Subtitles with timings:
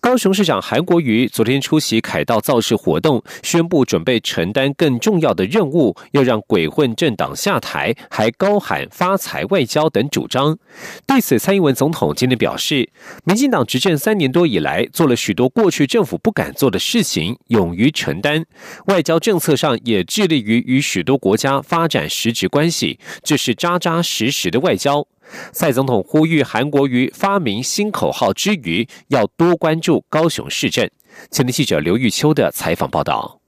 [0.00, 10.56] 高雄市长韩国瑜昨天出席凯道造势活动，宣布准备承担更重要的任务，要让鬼混政党下台，还高喊发财外交等主张。
[11.06, 12.88] 对此，蔡英文总统今天表示，
[13.24, 18.44] 民进党执政三年多以来，做了许多过去政府不敢做的事情，勇于承担。
[18.86, 25.06] 外交政策上也致力于与许多国家发展实质关系，这是扎扎实实的外交。
[25.52, 30.88] 蔡总统呼吁韩国瑜发明新口号之余，要多关注高雄市政。
[31.30, 33.40] 前天记者刘玉秋的采访报道。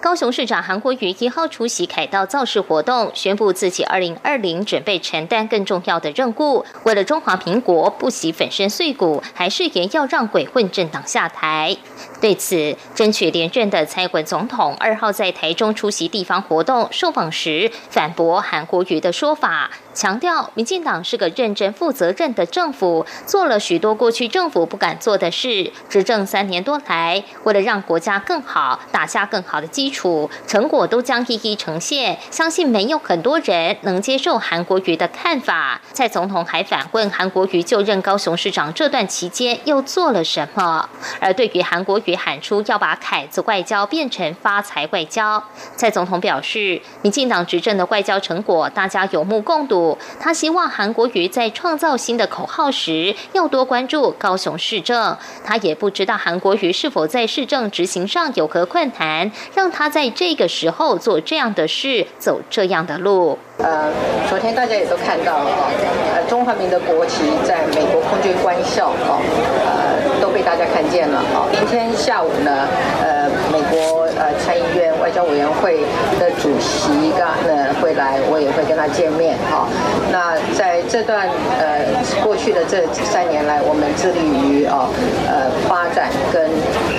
[0.00, 11.76] 高雄市长韩国瑜一号出席凯道造势活动，宣布自己二零二零准备承担更重要的任务，为了中华民国不惜粉身碎骨，还誓言要让鬼混政党下台。
[12.20, 19.70] 对此，争取连任的蔡文总统二号在台中出席地方活动受访时，反驳韩国瑜的说法。
[19.96, 25.72] 强调，民进党是个认真负责任的政府，做了许多过去政府不敢做的事。
[25.88, 32.18] 执政三年多来，为了让国家更好，打下更好的基础，成果都将一一呈现。
[32.30, 35.80] 相信没有很多人能接受韩国瑜的看法。
[35.94, 40.86] 蔡总统还反问韩国瑜就任高雄市长这段期间又做了什么？
[41.18, 45.42] 而对于韩国瑜喊出要把凯子外交变成发财外交，
[45.74, 49.85] 蔡总统表示，民进党执政的外交成果大家有目共睹。
[50.18, 55.16] 他希望韩国瑜在创造新的口号时，要多关注高雄市政。
[55.44, 63.38] 他也不知道韩国瑜是否在市政执行上有何困难，让他在这个时候做这样的事，走这样的路。
[63.58, 63.90] 呃，
[64.28, 65.70] 昨天大家也都看到了哈，
[66.14, 69.20] 呃，中华民的国旗在美国空军官校哦，
[69.64, 71.48] 呃，都被大家看见了哦。
[71.50, 72.68] 明天下午呢，
[73.00, 75.80] 呃，美国呃参议院外交委员会
[76.18, 79.68] 的主席刚呢会来，我也会跟他见面哈。
[80.10, 81.28] 那在这段
[81.60, 81.84] 呃
[82.22, 84.88] 过去的这三年来，我们致力于哦
[85.28, 86.50] 呃发展跟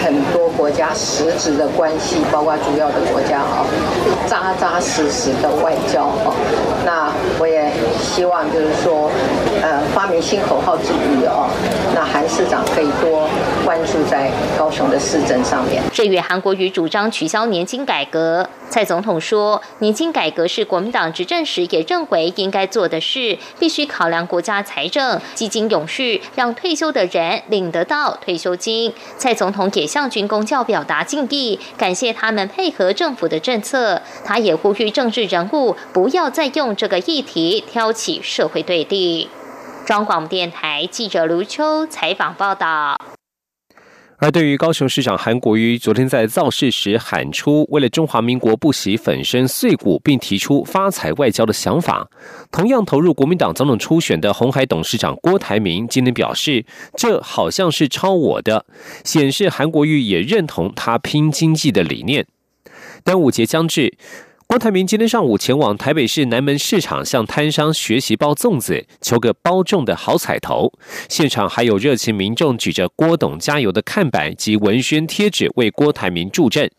[0.03, 3.66] 很多国家实质的关系，包括主要的国家啊，
[4.27, 6.33] 扎扎实实的外交啊。
[6.85, 7.69] 那我也
[8.00, 9.09] 希望就是说，
[9.62, 11.50] 呃，发明新口号之余哦，
[11.95, 13.28] 那韩市长可以多
[13.66, 15.81] 关注在高雄的市政上面。
[15.91, 28.94] 这与韩国瑜主张取消年金改革，蔡总统说，年金改革是国民党执政时也认为应该做的事，必须考量国家财政、基金永续，让退休的人领得到退休金。
[29.18, 34.01] 蔡总统也向军工教表达敬意，感谢他们配合政府的政策。
[34.24, 39.29] 他也呼吁政治人物不要再用这个议题挑起社会对立。
[39.87, 42.99] 中广电台记者卢秋采访报道。
[44.17, 52.09] 而对于高雄市长韩国瑜昨天在造势时喊出为了中华民国不惜粉身碎骨，并提出发财外交的想法，
[52.51, 56.65] 同样投入国民党总统初选的红海董事长郭台铭今天表示，
[56.97, 58.65] 这好像是抄我的，
[59.05, 62.27] 显示韩国瑜也认同他拼经济的理念。
[63.05, 63.97] 端午节将至。
[64.49, 70.71] 郭台铭今天上午前往台北市南门市场，向摊商学习包粽子，求个包中的好彩头。
[71.09, 76.71] 现场还有热情民众举着“郭董加油”的看板及文宣贴纸为郭台铭助阵。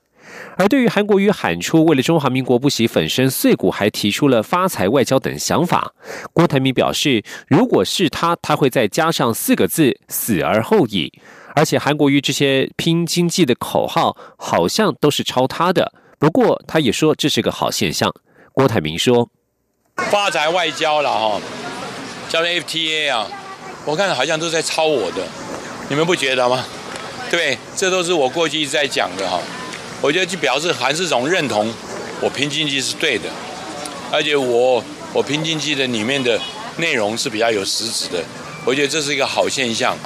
[0.56, 5.92] 而对于韩国瑜喊出为了中华民国不惜粉身碎骨，还提出了发财外交等想法，
[6.32, 11.12] 郭台铭表示，如果是他，他会再加上四个字“死而后已”。
[11.54, 15.92] 而且韩国瑜这些拼经济的口号，好像都是抄他的。
[16.18, 18.12] 不过，他也说这是个好现象。
[18.52, 19.28] 郭台铭说
[20.10, 21.40] ：“发财外交了哈，
[22.28, 23.28] 叫 FTA 啊，
[23.84, 25.24] 我看好像都在抄我的，
[25.88, 26.64] 你们不觉得吗？
[27.30, 29.38] 对，这都是我过去一直在讲的哈。
[30.00, 31.72] 我觉得就表示韩世总认同
[32.20, 33.28] 我拼经济是对的，
[34.10, 34.82] 而且我
[35.12, 36.40] 我拼经济的里面的
[36.78, 38.24] 内容是比较有实质的，
[38.64, 39.96] 我觉得这是一个好现象。”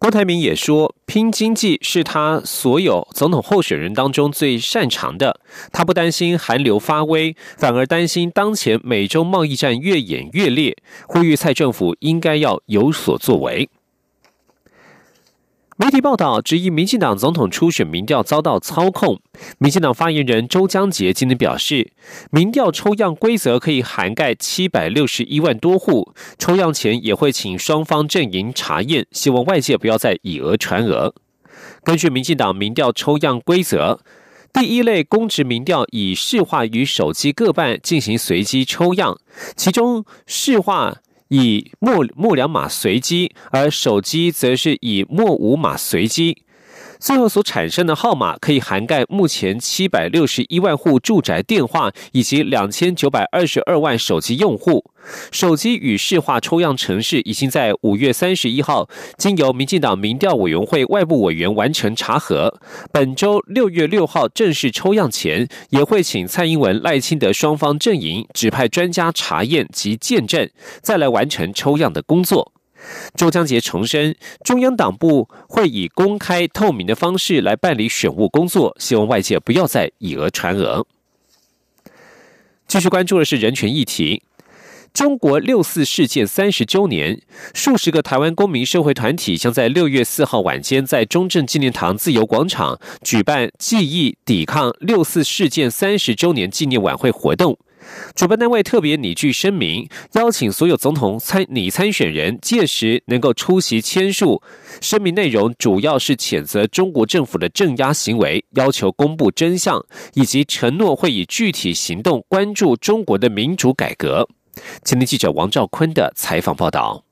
[0.00, 5.38] 郭台铭也说，拼经济是他所有总统候选人当中最擅长的。
[5.74, 10.74] 他不担心韩流发威，反而担心当前美洲贸易战越演越烈，
[11.06, 13.68] 呼吁蔡政府应该要有所作为。
[15.82, 19.18] 媒体报道质疑民进党总统初选民调遭到操控。
[19.56, 21.92] 民进党发言人周江杰今天表示，
[22.30, 31.14] 民调抽样规则可以涵盖七百六十一万多户，抽样前也会请双方阵营查验，希望外界不要再以讹传讹。
[31.82, 34.00] 根据民进党民调抽样规则。
[34.52, 39.16] 第一类公职民调以市话与手机各半进行随机抽样，
[39.56, 40.98] 其中市话
[41.30, 46.42] 以末末两码随机，而手机则是以末五码随机。
[47.00, 54.84] 最后所产生的号码可以涵盖目前七百六十一万户住宅电话以及两千九百二十二万手机用户。
[55.32, 58.86] 手机与市话抽样程式已经在五月三十一号
[59.16, 62.60] 经由民进党民调委员会外部委员完成查核。
[62.92, 70.50] 本周六月六号正式抽样前，也会请蔡英文、赖清德双方阵营指派专家查验及见证，
[70.82, 72.52] 再来完成抽样的工作。
[73.14, 80.86] 周江杰重申，中央党部会以公开透明的方式来办理选务工作，希望外界不要再以讹传讹。
[82.66, 84.22] 继续关注的是人权议题。
[84.92, 87.22] 中国六四事件三十周年，
[87.54, 97.56] 数十个台湾公民社会团体将在六月四号晚间在中正纪念堂自由广场举办记忆抵抗六四事件三十周年纪念晚会活动。
[98.14, 104.42] 主办单位特别拟具声明，邀请所有总统参拟参选人届时能够出席签署。
[104.80, 109.84] 声明内容主要是谴责中国政府的镇压行为，要求公布真相，
[110.14, 114.28] 以及承诺会以具体行动关注中国的民主改革。
[114.84, 117.04] 前天记者王兆坤的采访报道。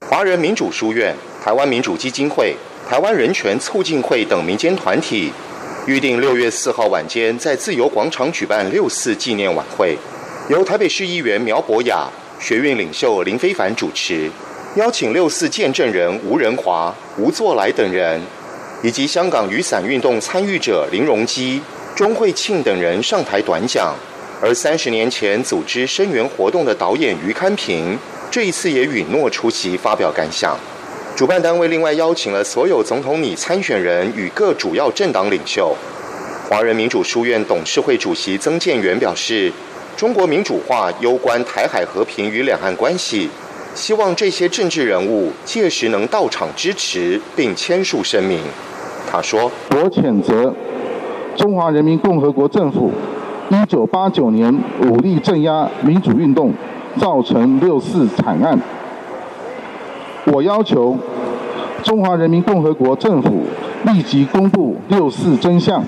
[0.00, 2.54] 华人民主书院、台湾民主基金会、
[2.88, 5.30] 台湾人权促进会等民间团体。
[5.86, 9.96] 预定六月四号晚间在自由广场举办六四纪念晚会，
[10.48, 12.08] 由台北市议员苗博雅、
[12.40, 14.30] 学院领袖林非凡主持，
[14.76, 18.18] 邀请六四见证人吴仁华、吴作来等人，
[18.82, 21.60] 以及香港雨伞运动参与者林荣基、
[21.94, 23.94] 钟慧庆等人上台短讲。
[24.40, 27.98] 而三十年前组织声援活动的导演于堪平，
[28.30, 30.56] 这一次也允诺出席发表感想。
[31.14, 35.76] 主办单位另外邀请了所有总统拟参选人与各主要政党领袖。
[36.48, 39.52] 华人民主书院董事会主席曾建元表示
[39.98, 43.28] ：“中国民主化攸关台海和平与两岸关系，
[43.74, 48.38] 希望这些政治人物届时能到场支持并签署声明。”
[49.10, 50.54] 他说：“我谴责
[51.36, 52.92] 中华人民共和国政府
[53.50, 56.54] 一九八九年武力镇压民主运动，
[57.00, 58.56] 造成六四惨案。”
[60.30, 60.96] 我要求
[61.82, 63.46] 中华人民共和国政府
[63.82, 65.82] 立即公布六四真相，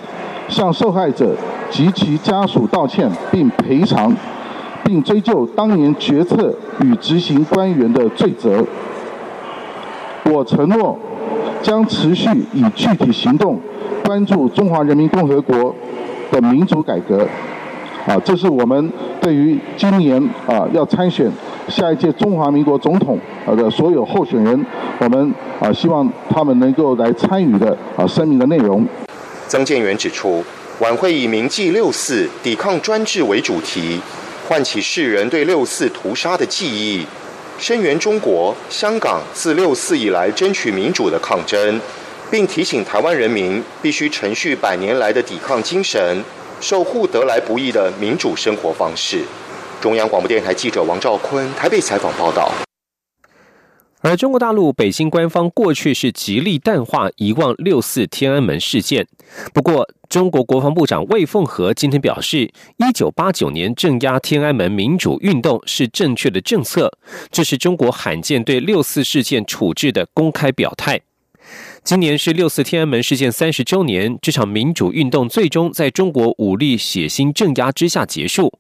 [0.48, 1.36] 向受害者
[1.70, 4.14] 及其家属道歉并赔偿，
[4.84, 8.64] 并追究当年决策与执行官员的罪责。
[10.24, 10.98] 我承诺
[11.62, 13.58] 将持续以具体行动
[14.04, 15.74] 关注中华人民共和国
[16.30, 17.26] 的民主改革。
[18.06, 21.30] 啊，这是我们对于今年啊要参选。
[21.68, 23.16] 下一届中华民国总统
[23.46, 24.66] 啊的所有候选人，
[24.98, 28.84] 我们啊希望他们能够来参与的啊声明的内容。
[29.46, 30.42] 曾建元指出，
[30.80, 34.00] 晚会以铭记六四、抵抗专制为主题，
[34.48, 37.06] 唤起世人对六四屠杀的记忆，
[37.58, 41.78] 声援中国香港自六四以来争取民主的抗争，
[42.30, 46.24] 并提醒台湾人民必须承续百年来的抵抗精神，
[46.62, 49.22] 守护得来不易的民主生活方式。
[49.82, 52.50] 中央广播电台记者王兆坤台北采访报道。
[54.02, 59.06] 而中国大陆北京官方过去是极力淡化遗忘六四天安门事件，
[59.52, 66.90] 不过中国国防部长魏凤和今天表示，一九八九年镇压天安门民主运动是正确的政策，
[67.30, 71.02] 这是中国罕见对六四事件处置的公开表态。
[71.84, 78.59] 今年是六四天安门事件三十周年，这场民主运动最终在中国武力血腥镇压之下结束。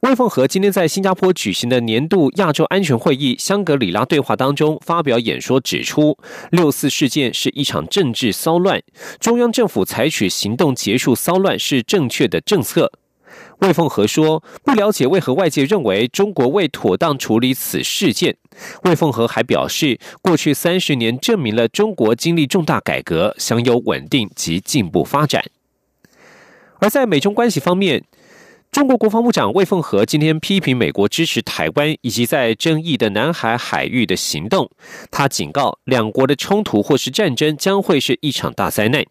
[0.00, 6.16] 魏凤和今天在新加坡举行的年度亚洲安全会议香格里拉对话当中发表演说，指出
[6.50, 8.82] 六四事件是一场政治骚乱，
[9.18, 12.90] 中央政府采取行动结束骚乱是正确的政策。
[13.58, 18.36] 魏凤和说：“不了解为何外界认为中国未妥当处理此事件。”
[18.84, 25.44] 魏凤和还表示，过去三十年证明了中国经历重大改革，享有稳定及进步发展。
[26.78, 28.04] 而在美中关系方面。
[28.70, 34.70] 中国国防部长魏凤和今天批评美国支持台湾以及在争议的南海海域的行动。
[35.10, 39.04] 他警告，两国的冲突或是战争将会是一场大灾难。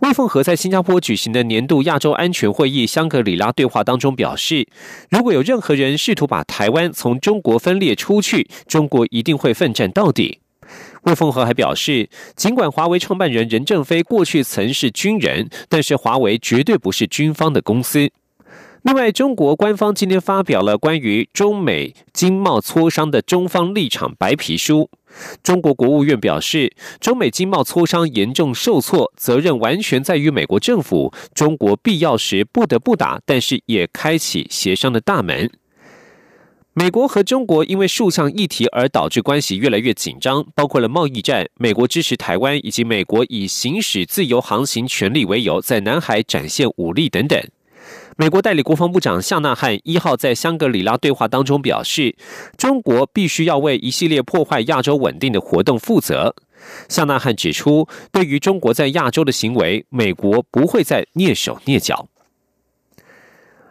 [0.00, 4.68] 魏凤和在新加坡举行的年度亚洲安全会议香格里拉对话当中表示，
[5.08, 10.40] 如果有任何人试图把台湾从中国分裂出去，中国一定会奋战到底。
[11.04, 18.10] 魏凤和还表示，尽管华为创办人任正非过去曾是军人，但是华为绝对不是军方的公司。
[18.86, 24.88] 另外，中国官方今天发表了关于中美经贸磋商的中方立场白皮书。
[25.42, 31.12] 中国国务院表示，中美经贸磋商严重受挫，责任完全在于美国政府。
[31.34, 35.50] 中国必要时不得不打，但是也开启协商的大门。
[36.72, 47.42] 美国和中国因为数项议题而导致关系越来越紧张，包括了贸易战、美国支持台湾以及美国以行使自由航行权利为由在南海展现武力等等。
[48.18, 52.16] 美国代理国防部长夏纳汉一号在香格里拉对话当中表示，
[52.56, 56.34] 中国必须要为一系列破坏亚洲稳定的活动负责。
[56.88, 62.08] 夏纳汉指出，对于中国在亚洲的行为，美国不会再蹑手蹑脚。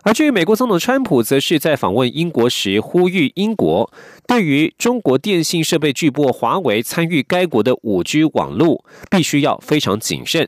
[0.04, 3.92] 而至于美国总统川普，则是在访问英国时呼吁英国，
[4.28, 10.48] 对于中国电信设备巨擘华为参与该国的五 G 网络，必须要非常谨慎。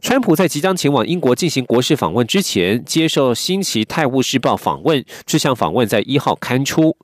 [0.00, 5.04] 川普在即将前往英国进行国事访问之前，接受《新奇泰晤士报》访问。
[5.26, 6.96] 这项访问在一号刊出。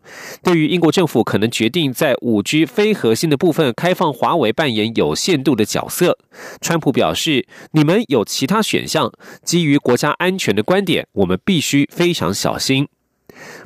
[0.42, 6.18] 对于英国政府可能决定在五 G 非核心的部分开放华为扮演有限度的角色，
[6.60, 9.12] 川普表示：“你们有其他选项。
[9.42, 12.88] 基于国家安全的观点，我们必须非常小心。”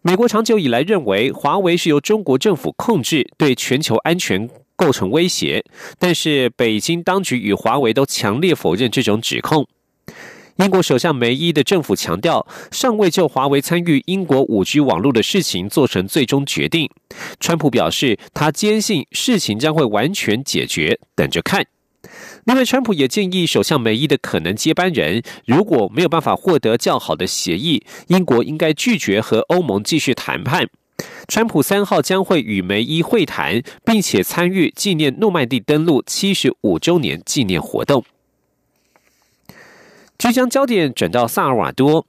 [0.03, 4.49] 美国长久以来认为华为是由中国政府控制，对全球安全。
[4.79, 5.65] 构成威胁，
[5.99, 9.67] 但是北京当局与华为都强烈否认这种指控。
[10.57, 16.89] 英国首相梅伊的政府强调，尚未就华为参与英国五 G 网络的事情做成最终决定。
[17.41, 21.67] 川普表示，他坚信事情将会完全解决，等着看。
[22.45, 30.69] 另外，川普也建议首相梅伊的可能接班人，如果没有办法获得较好的协议，英国应该拒绝和欧盟继续谈判。
[31.29, 38.03] 川普三号将会与梅伊会谈，并且参与纪念诺曼底登陆七十五周年纪念活动。
[40.17, 42.07] 即将焦点转到萨尔瓦多，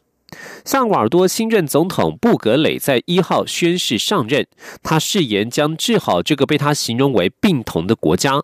[0.63, 4.47] 萨尔瓦多新任总统布格雷在一号宣誓上任，
[4.81, 8.41] 他誓言将治好这个被他形容为病童的国家。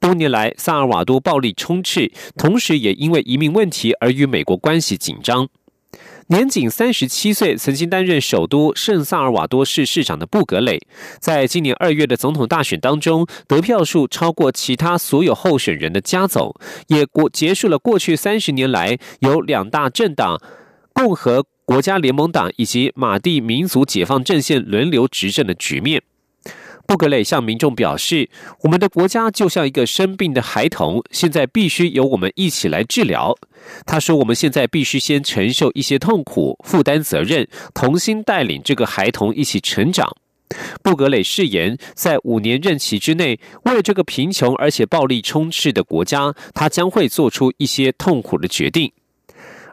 [0.00, 5.48] 多年来，萨尔瓦多暴力充斥，同时也因为移民问题而与美国关系紧张。
[6.28, 10.80] 年仅三十七岁，曾经担任首都圣萨尔瓦多市市长的布格雷，
[11.20, 16.52] 在今年二月的总统大选当中，得票数超过其他所有候选人的加总，
[16.88, 20.40] 也过结束了过去三十年来由两大政党
[20.92, 26.02] 共和国家联盟党以及马蒂民族解放阵线轮流执政的局面。
[26.86, 28.30] 布格雷向民众表示
[28.62, 33.36] ：“我们的国家就像一个生病的孩童，现在必须由我们一起来治疗。”
[33.84, 40.16] 他说：“我们现在必须先承受一些痛苦，负担责任，同心带领这个孩童一起成长。”
[40.80, 48.92] 布格雷誓言，在五年任期之内，为了这个贫穷而且暴力充斥的国家，他将会做出一些痛苦的决定。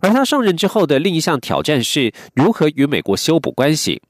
[0.02, 4.02] 而他上任之后的另一项挑战是如何与美国修补关系。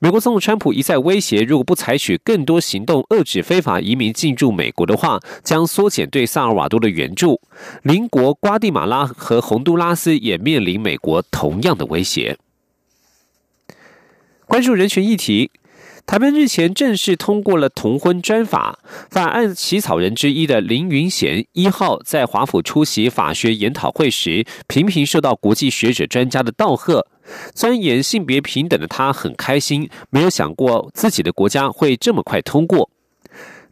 [0.00, 7.40] 美国总统川普一再威胁，如果不采取更多行动遏制非法移民进入美国的话，将缩减对萨尔瓦多的援助。
[7.82, 12.36] 邻国瓜地马拉和洪都拉斯也面临美国同样的威胁。
[14.46, 15.50] 关注人权议题。
[16.10, 27.06] 台湾日前正式通过了同婚专法法案，起草人之一的林云贤一号在华府出席法学研讨会时，频频受到国际学者专家的道贺。
[27.54, 32.90] 钻研性别平等的他很开心，没有想过自己的国家会这么快通过。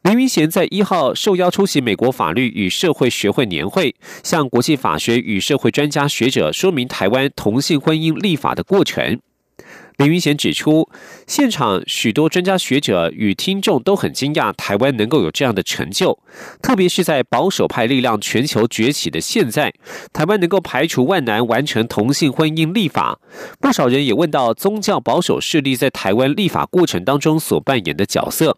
[0.03, 9.19] 林云贤在一号受邀出席美国法律与社会学会年会，向国际法学与社会专家学者说明台湾同性婚姻立法的过程。
[9.97, 10.89] 林云贤指出，
[11.27, 16.17] 现场许多专家学者与听众都很惊讶，台湾能够有这样的成就，
[16.63, 19.73] 特别是在保守派力量全球崛起的现在，
[20.13, 23.19] 台湾能够排除万难完成同性婚姻立法。
[23.61, 28.57] 不少人也问到宗教保守势力在台湾立法过程当中所扮演的角色。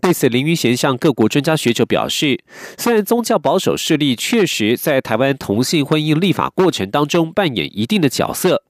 [0.00, 2.42] 对此，林云贤向各国专家学者表示，
[2.78, 8.62] 虽然宗教保守势力确实在台湾同性婚姻立法过程当中扮演一定的角色。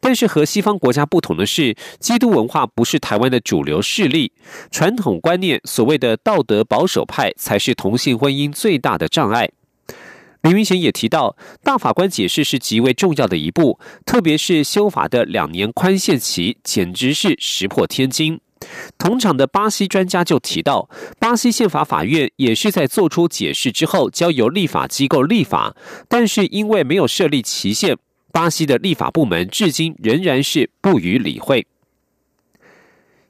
[0.00, 4.32] 但是和西方国家不同的是，基督文化不是台湾的主流势力，
[4.70, 9.48] 传统观念所谓的道德保守派才是同性婚姻最大的障碍。
[10.42, 18.40] 林云贤也提到，大法官解释是极为重要的一步，特别是修法的两年宽限期，简直是石破天惊。
[18.98, 25.76] 同场的巴西专家就提到，巴西宪法法院也是在做出解释之后，交由立法机构立法，
[26.08, 27.96] 但是因为没有设立期限。
[28.32, 31.66] 巴西的立法部门至今仍然是不予理会。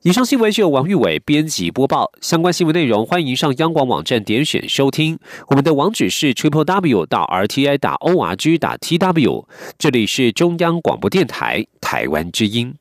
[0.02, 2.10] 以上新闻是由王玉伟编辑播报。
[2.22, 5.18] 相关新闻内容，欢迎上央广网站点选收听。
[5.48, 9.46] 我们的网址是 triple w 到 r t i 打 o r g 打 t w。
[9.76, 12.74] 这里是中央广播电台台湾之音。